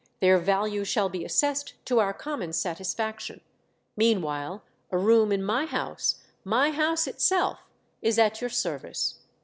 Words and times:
Their 0.19 0.39
value 0.39 0.83
shall 0.83 1.09
be 1.09 1.23
assessed 1.23 1.75
to 1.85 1.99
our 1.99 2.11
common 2.11 2.53
satisfaction. 2.53 3.41
Meanwhile, 3.95 4.63
a 4.89 4.97
room 4.97 5.31
in 5.31 5.43
my 5.43 5.67
house— 5.67 6.23
my 6.57 6.71
house 6.71 7.05
itself— 7.05 7.59
is 8.01 8.17
at 8.17 8.41
your 8.41 8.49
service. 8.49 9.19